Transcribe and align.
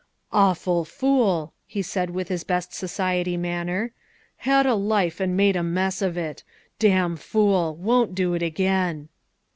"Awful 0.31 0.83
fool," 0.83 1.53
he 1.67 1.83
said 1.83 2.09
with 2.09 2.27
his 2.27 2.43
best 2.43 2.73
society 2.73 3.37
manner;" 3.37 3.91
had 4.49 4.65
a 4.65 4.73
life 4.73 5.19
and 5.19 5.37
made 5.37 5.55
a 5.55 5.61
mess 5.61 6.01
of 6.01 6.17
it. 6.17 6.43
Damn 6.79 7.15
fool 7.15 7.75
won't 7.75 8.15
do 8.15 8.33
it 8.33 8.41
again." 8.41 9.09